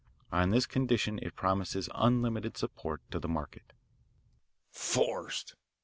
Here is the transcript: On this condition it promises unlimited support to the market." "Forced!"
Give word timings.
On 0.31 0.49
this 0.49 0.65
condition 0.65 1.19
it 1.21 1.35
promises 1.35 1.87
unlimited 1.93 2.57
support 2.57 3.01
to 3.11 3.19
the 3.19 3.27
market." 3.29 3.71
"Forced!" 4.71 5.53